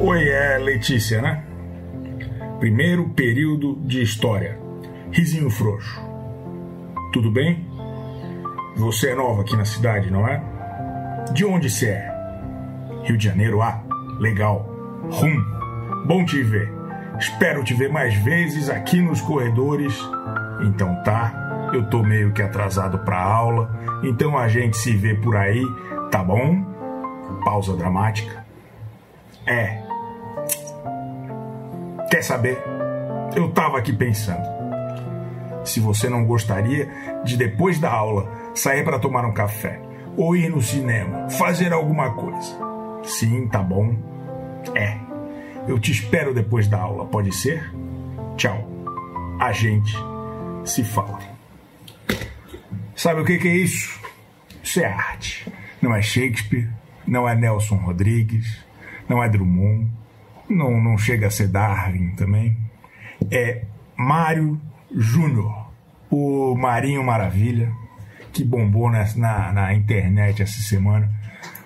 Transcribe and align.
Oi, 0.00 0.28
é 0.28 0.58
Letícia, 0.58 1.20
né? 1.20 1.42
Primeiro 2.60 3.08
período 3.08 3.74
de 3.80 4.00
história. 4.00 4.56
Risinho 5.10 5.50
frouxo. 5.50 6.00
Tudo 7.12 7.32
bem? 7.32 7.66
Você 8.76 9.10
é 9.10 9.14
nova 9.16 9.42
aqui 9.42 9.56
na 9.56 9.64
cidade, 9.64 10.08
não 10.08 10.28
é? 10.28 10.40
De 11.32 11.44
onde 11.44 11.68
você 11.68 11.86
é? 11.86 12.14
Rio 13.02 13.16
de 13.16 13.24
Janeiro, 13.24 13.60
ah, 13.60 13.82
legal. 14.20 14.70
Rum. 15.10 16.04
Bom 16.06 16.24
te 16.24 16.44
ver. 16.44 16.72
Espero 17.18 17.64
te 17.64 17.74
ver 17.74 17.90
mais 17.90 18.14
vezes 18.22 18.70
aqui 18.70 19.02
nos 19.02 19.20
corredores. 19.20 19.98
Então 20.62 20.94
tá, 21.02 21.70
eu 21.74 21.90
tô 21.90 22.04
meio 22.04 22.32
que 22.32 22.40
atrasado 22.40 23.00
pra 23.00 23.20
aula, 23.20 24.00
então 24.04 24.38
a 24.38 24.46
gente 24.46 24.76
se 24.76 24.96
vê 24.96 25.16
por 25.16 25.34
aí, 25.36 25.60
tá 26.12 26.22
bom? 26.22 26.62
Pausa 27.44 27.76
dramática. 27.76 28.46
É. 29.44 29.87
Quer 32.10 32.22
saber? 32.22 32.58
Eu 33.36 33.50
tava 33.52 33.78
aqui 33.78 33.92
pensando. 33.92 34.46
Se 35.64 35.78
você 35.78 36.08
não 36.08 36.24
gostaria 36.24 36.88
de 37.22 37.36
depois 37.36 37.78
da 37.78 37.90
aula 37.90 38.30
sair 38.54 38.82
para 38.82 38.98
tomar 38.98 39.26
um 39.26 39.32
café 39.32 39.80
ou 40.16 40.34
ir 40.34 40.48
no 40.48 40.62
cinema, 40.62 41.28
fazer 41.28 41.72
alguma 41.72 42.14
coisa. 42.14 42.58
Sim, 43.04 43.46
tá 43.48 43.62
bom. 43.62 43.94
É. 44.74 44.96
Eu 45.68 45.78
te 45.78 45.92
espero 45.92 46.32
depois 46.32 46.66
da 46.66 46.80
aula, 46.80 47.04
pode 47.04 47.30
ser? 47.34 47.70
Tchau. 48.36 48.66
A 49.38 49.52
gente 49.52 49.94
se 50.64 50.82
fala. 50.82 51.20
Sabe 52.96 53.20
o 53.20 53.24
que, 53.24 53.36
que 53.36 53.48
é 53.48 53.56
isso? 53.56 54.00
Isso 54.62 54.80
é 54.80 54.86
arte. 54.86 55.52
Não 55.80 55.94
é 55.94 56.00
Shakespeare, 56.00 56.68
não 57.06 57.28
é 57.28 57.36
Nelson 57.36 57.76
Rodrigues, 57.76 58.64
não 59.08 59.22
é 59.22 59.28
Drummond, 59.28 59.88
não, 60.48 60.80
não 60.80 60.96
chega 60.96 61.26
a 61.26 61.30
ser 61.30 61.48
Darwin 61.48 62.10
também. 62.16 62.56
É 63.30 63.62
Mário 63.96 64.60
Júnior, 64.94 65.70
o 66.10 66.54
Marinho 66.54 67.04
Maravilha, 67.04 67.70
que 68.32 68.44
bombou 68.44 68.90
na, 68.90 69.04
na, 69.16 69.52
na 69.52 69.74
internet 69.74 70.42
essa 70.42 70.60
semana 70.60 71.10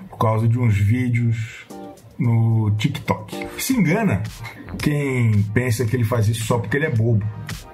por 0.08 0.18
causa 0.18 0.48
de 0.48 0.58
uns 0.58 0.76
vídeos 0.76 1.66
no 2.18 2.70
TikTok. 2.76 3.48
Se 3.58 3.74
engana 3.74 4.22
quem 4.78 5.42
pensa 5.54 5.84
que 5.84 5.96
ele 5.96 6.04
faz 6.04 6.28
isso 6.28 6.44
só 6.44 6.58
porque 6.58 6.76
ele 6.76 6.86
é 6.86 6.90
bobo. 6.90 7.24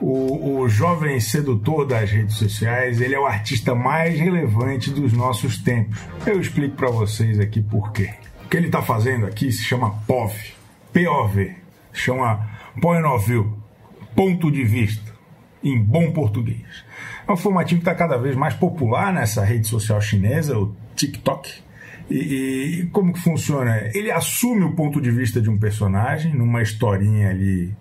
O, 0.01 0.61
o, 0.61 0.69
jovem 0.69 1.19
sedutor 1.19 1.84
das 1.84 2.11
redes 2.11 2.36
sociais, 2.36 3.01
ele 3.01 3.14
é 3.14 3.19
o 3.19 3.27
artista 3.27 3.75
mais 3.75 4.19
relevante 4.19 4.91
dos 4.91 5.12
nossos 5.12 5.59
tempos. 5.59 5.98
Eu 6.25 6.41
explico 6.41 6.77
para 6.77 6.91
vocês 6.91 7.41
aqui 7.41 7.61
por 7.61 7.92
quê. 7.92 8.11
O 8.45 8.48
que 8.48 8.56
ele 8.56 8.67
está 8.67 8.81
fazendo 8.81 9.27
aqui 9.27 9.51
se 9.51 9.62
chama 9.62 9.91
POV, 10.06 10.34
POV, 10.92 11.55
chama 11.92 12.48
Point 12.81 13.05
of 13.05 13.27
View, 13.27 13.58
ponto 14.14 14.50
de 14.50 14.64
vista, 14.64 15.12
em 15.62 15.78
bom 15.78 16.11
português. 16.12 16.84
É 17.27 17.33
um 17.33 17.36
formatinho 17.36 17.80
que 17.80 17.89
está 17.89 17.95
cada 17.95 18.17
vez 18.17 18.34
mais 18.34 18.55
popular 18.55 19.12
nessa 19.12 19.45
rede 19.45 19.69
social 19.69 20.00
chinesa, 20.00 20.58
o 20.58 20.75
TikTok. 20.97 21.53
E, 22.11 22.17
e, 22.17 22.86
como 22.86 23.12
que 23.12 23.20
funciona? 23.20 23.91
Ele 23.95 24.11
assume 24.11 24.64
o 24.64 24.72
ponto 24.72 25.00
de 25.00 25.11
vista 25.11 25.41
de 25.41 25.50
um 25.50 25.58
personagem 25.58 26.34
numa 26.34 26.62
historinha 26.62 27.28
ali 27.28 27.77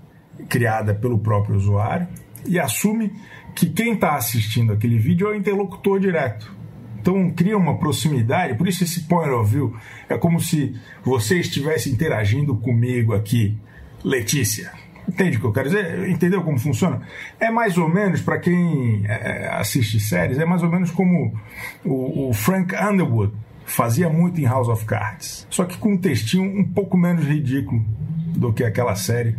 criada 0.50 0.94
pelo 0.94 1.18
próprio 1.18 1.56
usuário 1.56 2.08
e 2.46 2.60
assume 2.60 3.14
que 3.56 3.68
quem 3.68 3.94
está 3.94 4.16
assistindo 4.16 4.74
aquele 4.74 4.98
vídeo 4.98 5.28
é 5.28 5.32
o 5.32 5.36
interlocutor 5.36 6.00
direto. 6.00 6.57
Então 7.00 7.30
cria 7.32 7.58
uma 7.58 7.78
proximidade, 7.78 8.56
por 8.56 8.68
isso 8.68 8.84
esse 8.84 9.04
point 9.04 9.30
of 9.30 9.50
view 9.50 9.76
é 10.10 10.18
como 10.18 10.40
se 10.40 10.76
você 11.04 11.40
estivesse 11.40 11.90
interagindo 11.90 12.56
comigo 12.56 13.14
aqui, 13.14 13.58
Letícia. 14.04 14.72
Entende 15.08 15.38
o 15.38 15.40
que 15.40 15.46
eu 15.46 15.54
quero 15.54 15.70
dizer? 15.70 16.10
Entendeu 16.10 16.44
como 16.44 16.60
funciona? 16.60 17.02
É 17.40 17.50
mais 17.50 17.78
ou 17.78 17.88
menos, 17.88 18.22
para 18.22 18.38
quem 18.40 19.04
é, 19.06 19.50
assiste 19.54 20.00
séries, 20.00 20.38
é 20.38 20.46
mais 20.46 20.62
ou 20.64 20.70
menos 20.70 20.92
como 20.92 21.34
o, 21.86 22.30
o 22.30 22.34
Frank 22.34 22.76
Underwood 22.76 23.34
fazia 23.66 24.10
muito 24.10 24.42
em 24.42 24.46
House 24.46 24.68
of 24.68 24.84
Cards. 24.86 25.48
Só 25.50 25.64
que 25.64 25.78
com 25.78 25.94
um 25.94 25.98
textinho 25.98 26.44
um 26.44 26.64
pouco 26.66 26.98
menos 26.98 27.26
ridículo 27.26 27.86
do 28.36 28.52
que 28.52 28.64
aquela 28.64 28.96
série 28.96 29.36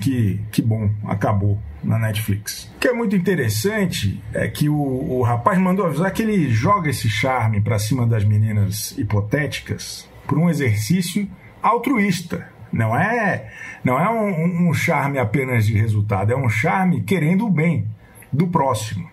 que, 0.00 0.40
que 0.50 0.62
bom, 0.62 0.90
acabou 1.06 1.58
na 1.82 1.98
Netflix. 1.98 2.70
O 2.76 2.78
que 2.78 2.88
é 2.88 2.92
muito 2.92 3.14
interessante 3.14 4.22
é 4.32 4.48
que 4.48 4.68
o, 4.68 4.74
o 4.76 5.22
rapaz 5.22 5.58
mandou 5.58 5.86
avisar 5.86 6.12
que 6.12 6.22
ele 6.22 6.48
joga 6.50 6.90
esse 6.90 7.08
charme 7.08 7.60
para 7.60 7.78
cima 7.78 8.06
das 8.06 8.24
meninas 8.24 8.96
hipotéticas 8.98 10.08
por 10.26 10.38
um 10.38 10.48
exercício 10.50 11.28
altruísta. 11.62 12.48
Não 12.72 12.96
é, 12.96 13.50
não 13.82 13.98
é 13.98 14.10
um, 14.10 14.68
um 14.68 14.74
charme 14.74 15.18
apenas 15.18 15.66
de 15.66 15.74
resultado, 15.74 16.32
é 16.32 16.36
um 16.36 16.48
charme 16.48 17.02
querendo 17.02 17.46
o 17.46 17.50
bem 17.50 17.86
do 18.32 18.46
próximo. 18.46 19.08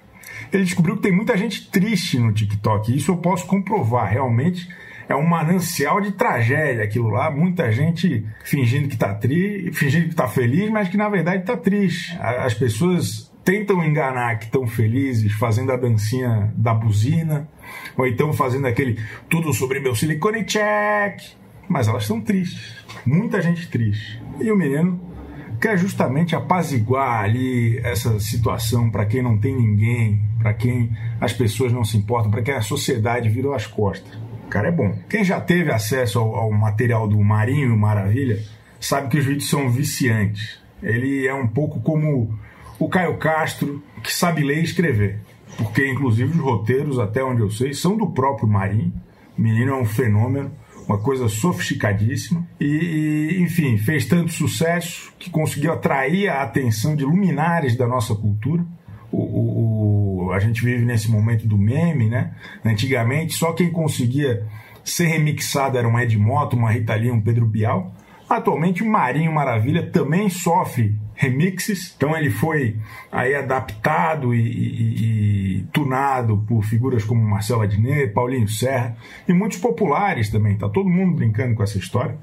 Ele 0.52 0.64
descobriu 0.64 0.98
que 0.98 1.04
tem 1.04 1.12
muita 1.12 1.38
gente 1.38 1.70
triste 1.70 2.20
no 2.20 2.34
TikTok, 2.34 2.92
e 2.92 2.98
isso 2.98 3.12
eu 3.12 3.18
posso 3.18 3.46
comprovar 3.46 4.12
realmente 4.12 4.68
é 5.08 5.16
um 5.16 5.26
manancial 5.26 6.02
de 6.02 6.12
tragédia 6.12 6.84
aquilo 6.84 7.10
lá. 7.10 7.30
Muita 7.30 7.72
gente 7.72 8.26
fingindo 8.44 8.88
que 8.88 8.96
está 8.96 9.14
tri, 9.14 9.72
fingindo 9.74 10.06
que 10.06 10.12
está 10.12 10.28
feliz, 10.28 10.70
mas 10.70 10.90
que 10.90 10.98
na 10.98 11.10
verdade 11.10 11.42
está 11.42 11.56
triste. 11.56 12.18
As 12.20 12.54
pessoas 12.54 13.32
tentam 13.44 13.84
enganar 13.86 14.40
que 14.40 14.46
estão 14.46 14.66
felizes 14.66 15.32
fazendo 15.34 15.72
a 15.72 15.78
dancinha 15.78 16.52
da 16.58 16.74
buzina, 16.74 17.48
ou 17.96 18.08
então 18.08 18.34
fazendo 18.34 18.66
aquele 18.66 19.00
tudo 19.30 19.54
sobre 19.54 19.80
meu 19.80 19.96
silicone 19.96 20.44
check, 20.44 21.22
mas 21.70 21.88
elas 21.88 22.04
estão 22.04 22.20
tristes. 22.20 22.76
Muita 23.06 23.42
gente 23.42 23.68
triste. 23.70 24.20
E 24.40 24.52
o 24.52 24.58
menino 24.58 25.00
quer 25.62 25.78
justamente 25.78 26.36
apaziguar 26.36 27.24
ali 27.24 27.80
essa 27.80 28.20
situação 28.20 28.90
para 28.90 29.06
quem 29.06 29.22
não 29.22 29.38
tem 29.38 29.56
ninguém, 29.56 30.22
para 30.40 30.54
quem 30.54 30.92
as 31.22 31.32
pessoas 31.32 31.72
não 31.72 31.84
se 31.84 31.98
importam, 31.98 32.32
para 32.32 32.42
quem 32.42 32.56
a 32.56 32.62
sociedade 32.62 33.30
virou 33.30 33.54
as 33.54 33.68
costas. 33.68 34.25
O 34.46 34.48
cara 34.48 34.68
é 34.68 34.72
bom. 34.72 34.98
Quem 35.10 35.24
já 35.24 35.42
teve 35.42 35.72
acesso 35.72 36.20
ao, 36.20 36.36
ao 36.36 36.52
material 36.52 37.08
do 37.08 37.20
Marinho 37.20 37.76
Maravilha 37.78 38.40
sabe 38.80 39.10
que 39.10 39.18
os 39.18 39.26
vídeos 39.26 39.50
são 39.50 39.70
viciantes. 39.70 40.60
Ele 40.82 41.26
é 41.28 41.34
um 41.34 41.48
pouco 41.48 41.80
como 41.82 42.38
o 42.78 42.88
Caio 42.88 43.18
Castro, 43.18 43.84
que 44.04 44.14
sabe 44.14 44.44
ler 44.44 44.60
e 44.60 44.64
escrever. 44.64 45.20
Porque, 45.58 45.90
inclusive, 45.90 46.32
os 46.32 46.44
roteiros, 46.44 47.00
até 47.00 47.24
onde 47.24 47.42
eu 47.42 47.50
sei, 47.50 47.74
são 47.74 47.98
do 47.98 48.08
próprio 48.08 48.48
Marinho. 48.48 48.94
O 49.38 49.42
menino 49.42 49.72
é 49.72 49.76
um 49.76 49.86
fenômeno, 49.86 50.52
uma 50.88 50.98
coisa 50.98 51.28
sofisticadíssima. 51.28 52.46
E, 52.60 52.66
e, 52.66 53.42
enfim, 53.42 53.78
fez 53.78 54.06
tanto 54.06 54.32
sucesso 54.32 55.14
que 55.18 55.30
conseguiu 55.30 55.74
atrair 55.74 56.30
a 56.30 56.44
atenção 56.44 56.96
de 56.96 57.04
luminares 57.04 57.76
da 57.76 57.88
nossa 57.88 58.14
cultura. 58.14 58.66
O, 59.12 59.18
o, 59.18 60.15
a 60.32 60.40
gente 60.40 60.64
vive 60.64 60.86
nesse 60.86 61.10
momento 61.10 61.48
do 61.48 61.58
meme, 61.58 62.10
né? 62.10 62.32
Antigamente, 62.64 63.34
só 63.34 63.54
quem 63.54 63.72
conseguia 63.72 64.46
ser 64.84 65.08
remixado 65.08 65.78
era 65.78 65.88
um 65.88 66.00
Ed 66.00 66.18
Mota, 66.18 66.56
uma 66.56 66.72
Rita 66.72 66.94
Lee, 66.96 67.12
um 67.12 67.22
Pedro 67.22 67.46
Bial. 67.46 67.94
Atualmente, 68.30 68.84
o 68.84 68.90
Marinho 68.90 69.32
Maravilha 69.32 69.84
também 69.84 70.30
sofre 70.30 70.96
remixes, 71.14 71.94
então 71.96 72.16
ele 72.16 72.30
foi 72.30 72.76
aí 73.12 73.34
adaptado 73.36 74.34
e, 74.34 75.60
e 75.60 75.65
por 76.48 76.64
figuras 76.64 77.04
como 77.04 77.22
Marcelo 77.22 77.62
Adnet, 77.62 78.14
Paulinho 78.14 78.48
Serra 78.48 78.98
e 79.28 79.34
muitos 79.34 79.58
populares 79.58 80.30
também. 80.30 80.58
Tá 80.58 80.68
todo 80.70 80.90
mundo 80.90 81.16
brincando 81.16 81.56
com 81.56 81.64
essa 81.64 81.78
história, 81.78 82.18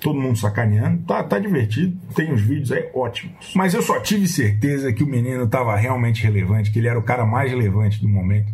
todo 0.00 0.20
mundo 0.20 0.38
sacaneando, 0.38 1.04
tá, 1.04 1.22
tá 1.22 1.38
divertido, 1.38 1.96
tem 2.14 2.32
uns 2.32 2.42
vídeos 2.42 2.72
aí 2.72 2.88
ótimos. 2.94 3.52
Mas 3.54 3.74
eu 3.74 3.82
só 3.82 4.00
tive 4.00 4.26
certeza 4.26 4.92
que 4.92 5.04
o 5.04 5.06
menino 5.06 5.44
estava 5.44 5.76
realmente 5.76 6.22
relevante, 6.22 6.70
que 6.70 6.78
ele 6.78 6.88
era 6.88 6.98
o 6.98 7.02
cara 7.02 7.24
mais 7.24 7.50
relevante 7.50 8.00
do 8.00 8.08
momento, 8.08 8.52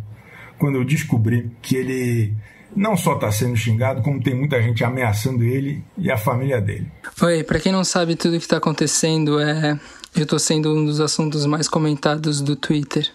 quando 0.57 0.75
eu 0.75 0.85
descobri 0.85 1.51
que 1.61 1.75
ele 1.75 2.35
não 2.75 2.95
só 2.95 3.15
está 3.15 3.31
sendo 3.31 3.55
xingado, 3.55 4.01
como 4.01 4.21
tem 4.21 4.33
muita 4.33 4.61
gente 4.61 4.83
ameaçando 4.83 5.43
ele 5.43 5.83
e 5.97 6.11
a 6.11 6.17
família 6.17 6.61
dele. 6.61 6.89
Oi, 7.21 7.43
para 7.43 7.59
quem 7.59 7.71
não 7.71 7.83
sabe, 7.83 8.15
tudo 8.15 8.37
que 8.37 8.43
está 8.43 8.57
acontecendo 8.57 9.39
é. 9.39 9.79
Eu 10.13 10.23
estou 10.23 10.39
sendo 10.39 10.75
um 10.75 10.85
dos 10.85 10.99
assuntos 10.99 11.45
mais 11.45 11.69
comentados 11.69 12.41
do 12.41 12.53
Twitter. 12.53 13.09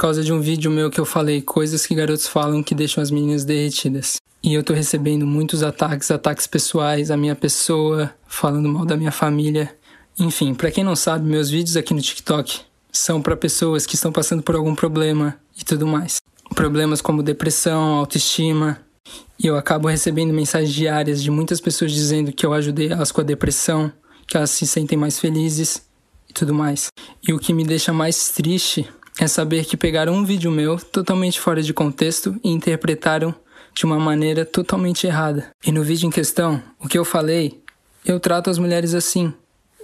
Causa 0.00 0.24
de 0.24 0.32
um 0.32 0.40
vídeo 0.40 0.70
meu 0.70 0.88
que 0.90 0.98
eu 0.98 1.04
falei 1.04 1.42
coisas 1.42 1.84
que 1.84 1.94
garotos 1.94 2.26
falam 2.26 2.62
que 2.62 2.74
deixam 2.74 3.02
as 3.02 3.10
meninas 3.10 3.44
derretidas. 3.44 4.16
E 4.42 4.54
eu 4.54 4.64
tô 4.64 4.72
recebendo 4.72 5.26
muitos 5.26 5.62
ataques, 5.62 6.10
ataques 6.10 6.46
pessoais 6.46 7.10
à 7.10 7.18
minha 7.18 7.36
pessoa, 7.36 8.10
falando 8.26 8.66
mal 8.66 8.86
da 8.86 8.96
minha 8.96 9.12
família. 9.12 9.76
Enfim, 10.18 10.54
para 10.54 10.70
quem 10.70 10.82
não 10.82 10.96
sabe, 10.96 11.28
meus 11.28 11.50
vídeos 11.50 11.76
aqui 11.76 11.92
no 11.92 12.00
TikTok 12.00 12.62
são 12.90 13.20
para 13.20 13.36
pessoas 13.36 13.84
que 13.84 13.94
estão 13.94 14.10
passando 14.10 14.42
por 14.42 14.54
algum 14.54 14.74
problema 14.74 15.36
e 15.54 15.62
tudo 15.62 15.86
mais 15.86 16.16
problemas 16.54 17.02
como 17.02 17.22
depressão, 17.22 17.96
autoestima. 17.96 18.80
E 19.38 19.48
eu 19.48 19.58
acabo 19.58 19.86
recebendo 19.86 20.32
mensagens 20.32 20.72
diárias 20.72 21.22
de 21.22 21.30
muitas 21.30 21.60
pessoas 21.60 21.92
dizendo 21.92 22.32
que 22.32 22.46
eu 22.46 22.54
ajudei 22.54 22.90
elas 22.90 23.12
com 23.12 23.20
a 23.20 23.24
depressão, 23.24 23.92
que 24.26 24.34
elas 24.34 24.48
se 24.48 24.66
sentem 24.66 24.96
mais 24.96 25.18
felizes 25.18 25.82
e 26.26 26.32
tudo 26.32 26.54
mais. 26.54 26.88
E 27.22 27.34
o 27.34 27.38
que 27.38 27.52
me 27.52 27.64
deixa 27.64 27.92
mais 27.92 28.30
triste 28.30 28.88
é 29.18 29.26
saber 29.26 29.64
que 29.64 29.76
pegaram 29.76 30.14
um 30.14 30.24
vídeo 30.24 30.50
meu 30.50 30.78
totalmente 30.78 31.40
fora 31.40 31.62
de 31.62 31.74
contexto 31.74 32.38
e 32.42 32.50
interpretaram 32.50 33.34
de 33.74 33.84
uma 33.84 33.98
maneira 33.98 34.44
totalmente 34.44 35.06
errada. 35.06 35.50
E 35.64 35.72
no 35.72 35.82
vídeo 35.82 36.06
em 36.06 36.10
questão, 36.10 36.62
o 36.78 36.88
que 36.88 36.98
eu 36.98 37.04
falei 37.04 37.60
Eu 38.04 38.18
trato 38.18 38.48
as 38.48 38.58
mulheres 38.58 38.94
assim. 38.94 39.32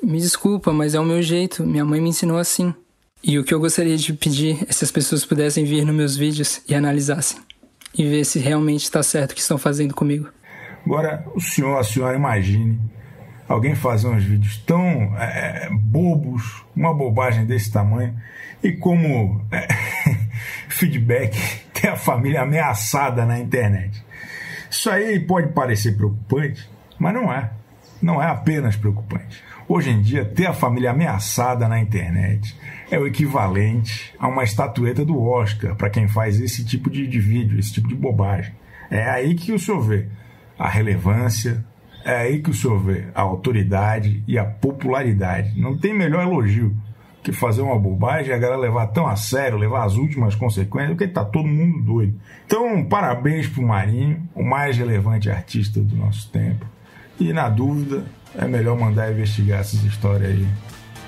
Me 0.02 0.19
desculpa, 0.19 0.73
mas 0.73 0.94
é 0.94 1.00
o 1.00 1.05
meu 1.05 1.20
jeito. 1.20 1.64
Minha 1.64 1.84
mãe 1.84 2.00
me 2.00 2.08
ensinou 2.08 2.38
assim. 2.38 2.75
E 3.23 3.38
o 3.38 3.44
que 3.44 3.52
eu 3.52 3.61
gostaria 3.61 3.96
de 3.96 4.12
pedir 4.12 4.64
é 4.69 4.73
se 4.73 4.84
as 4.84 4.90
pessoas 4.90 5.25
pudessem 5.25 5.64
vir 5.64 5.84
nos 5.84 5.94
meus 5.94 6.17
vídeos 6.17 6.61
e 6.69 6.75
analisassem. 6.75 7.38
E 7.96 8.05
ver 8.05 8.25
se 8.25 8.38
realmente 8.38 8.84
está 8.84 9.02
certo 9.02 9.32
o 9.32 9.34
que 9.34 9.40
estão 9.40 9.58
fazendo 9.58 9.94
comigo. 9.94 10.28
Agora, 10.84 11.26
o 11.34 11.40
senhor, 11.40 11.78
a 11.78 11.84
senhora, 11.84 12.17
imagine 12.17 12.78
alguém 13.49 13.75
fazer 13.75 14.09
uns 14.09 14.25
vídeos 14.25 14.59
tão 14.59 15.15
é, 15.19 15.69
bobos, 15.71 16.65
uma 16.75 16.93
bobagem 16.93 17.47
desse 17.47 17.71
tamanho, 17.71 18.15
e 18.63 18.73
como 18.73 19.41
é, 19.53 19.69
feedback 20.69 21.37
ter 21.73 21.89
a 21.89 21.97
família 21.97 22.43
ameaçada 22.43 23.25
na 23.25 23.39
internet. 23.39 24.05
Isso 24.71 24.91
aí 24.91 25.21
pode 25.21 25.53
parecer 25.53 25.97
preocupante, 25.97 26.69
mas 26.99 27.15
não 27.15 27.33
é. 27.33 27.51
Não 28.03 28.23
é 28.23 28.27
apenas 28.27 28.77
preocupante. 28.77 29.43
Hoje 29.69 29.91
em 29.91 30.01
dia, 30.01 30.25
ter 30.25 30.47
a 30.47 30.53
família 30.53 30.91
ameaçada 30.91 31.67
na 31.67 31.81
internet 31.81 32.57
é 32.91 32.99
o 32.99 33.07
equivalente 33.07 34.15
a 34.19 34.29
uma 34.29 34.45
estatueta 34.45 35.05
do 35.05 35.21
Oscar 35.21 35.75
para 35.75 35.91
quem 35.91 36.07
faz 36.07 36.41
esse 36.41 36.65
tipo 36.65 36.89
de, 36.91 37.07
de 37.07 37.19
vídeo, 37.19 37.59
esse 37.59 37.73
tipo 37.73 37.89
de 37.89 37.95
bobagem. 37.95 38.55
É 38.91 39.09
aí 39.11 39.35
que 39.35 39.53
o 39.53 39.59
senhor 39.59 39.81
vê 39.81 40.07
a 40.59 40.69
relevância, 40.69 41.65
é 42.06 42.19
aí 42.19 42.41
que 42.41 42.50
o 42.50 42.55
senhor 42.55 42.79
vê 42.79 43.06
a 43.12 43.20
autoridade 43.23 44.23
e 44.29 44.38
a 44.38 44.44
popularidade. 44.44 45.61
Não 45.61 45.76
tem 45.76 45.93
melhor 45.93 46.23
elogio 46.23 46.73
que 47.20 47.32
fazer 47.32 47.62
uma 47.62 47.76
bobagem 47.76 48.31
e 48.31 48.32
a 48.32 48.38
galera 48.38 48.61
levar 48.61 48.87
tão 48.87 49.08
a 49.08 49.17
sério, 49.17 49.58
levar 49.58 49.85
as 49.85 49.97
últimas 49.97 50.37
consequências, 50.37 50.97
porque 50.97 51.08
tá 51.08 51.25
todo 51.25 51.49
mundo 51.49 51.82
doido. 51.82 52.14
Então, 52.47 52.85
parabéns 52.85 53.49
pro 53.49 53.67
Marinho, 53.67 54.23
o 54.37 54.44
mais 54.44 54.79
relevante 54.79 55.29
artista 55.29 55.81
do 55.81 55.97
nosso 55.97 56.31
tempo. 56.31 56.64
E 57.19 57.32
na 57.32 57.49
dúvida, 57.49 58.05
é 58.38 58.47
melhor 58.47 58.79
mandar 58.79 59.11
investigar 59.11 59.59
essas 59.59 59.82
histórias 59.82 60.31
aí 60.31 60.47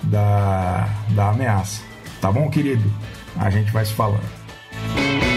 da, 0.02 0.88
da 1.10 1.30
ameaça. 1.30 1.80
Tá 2.20 2.32
bom, 2.32 2.50
querido? 2.50 2.92
A 3.38 3.48
gente 3.50 3.70
vai 3.70 3.84
se 3.84 3.94
falando. 3.94 5.27